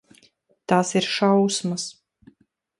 Tās 0.73 0.95
ir 1.01 1.09
šausmas. 1.17 1.87